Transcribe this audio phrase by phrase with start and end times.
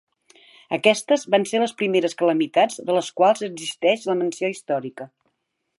[0.77, 5.09] Aquestes van ser les primeres calamitats de les quals existeix la menció històrica.